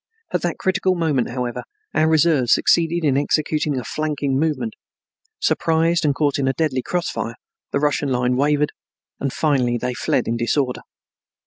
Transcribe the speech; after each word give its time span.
At 0.33 0.41
that 0.41 0.57
critical 0.57 0.95
moment, 0.95 1.29
however, 1.29 1.61
our 1.93 2.07
reserves 2.09 2.51
succeeded 2.53 3.05
in 3.05 3.17
executing 3.17 3.77
a 3.79 3.83
flanking 3.83 4.39
movement. 4.39 4.73
Surprised 5.39 6.03
and 6.03 6.15
caught 6.15 6.39
in 6.39 6.47
a 6.47 6.53
deadly 6.53 6.81
cross 6.81 7.11
fire, 7.11 7.35
the 7.71 7.79
Russian 7.79 8.09
line 8.09 8.35
wavered 8.35 8.71
and 9.19 9.31
finally 9.31 9.77
they 9.77 9.93
fled 9.93 10.27
in 10.27 10.37
disorder. 10.37 10.81